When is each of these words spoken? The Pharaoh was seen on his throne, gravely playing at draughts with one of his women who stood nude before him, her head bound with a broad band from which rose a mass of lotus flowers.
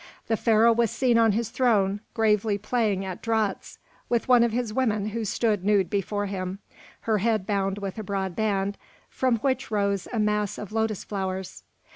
The 0.29 0.35
Pharaoh 0.35 0.73
was 0.73 0.89
seen 0.89 1.19
on 1.19 1.33
his 1.33 1.49
throne, 1.51 2.01
gravely 2.15 2.57
playing 2.57 3.05
at 3.05 3.21
draughts 3.21 3.77
with 4.09 4.27
one 4.27 4.41
of 4.41 4.51
his 4.51 4.73
women 4.73 5.09
who 5.09 5.23
stood 5.23 5.63
nude 5.63 5.91
before 5.91 6.25
him, 6.25 6.57
her 7.01 7.19
head 7.19 7.45
bound 7.45 7.77
with 7.77 7.99
a 7.99 8.03
broad 8.03 8.35
band 8.35 8.79
from 9.11 9.35
which 9.41 9.69
rose 9.69 10.07
a 10.11 10.17
mass 10.17 10.57
of 10.57 10.71
lotus 10.71 11.03
flowers. 11.03 11.61